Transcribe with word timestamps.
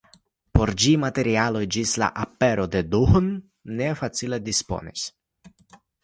Por 0.57 0.69
ĝi 0.83 0.91
materialoj 1.01 1.59
ĝis 1.75 1.91
la 2.03 2.07
apero 2.23 2.65
de 2.75 2.81
Duhn 2.93 3.27
ne 3.81 3.91
facile 3.99 4.41
disponis. 4.47 5.05